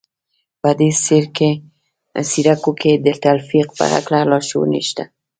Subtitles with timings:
[0.61, 5.03] په دې څپرکو کې د تلقین په هکله لارښوونې شته